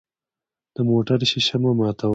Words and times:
د 0.75 0.77
موټر 0.89 1.19
شیشه 1.31 1.57
مه 1.61 1.71
ماتوه. 1.77 2.09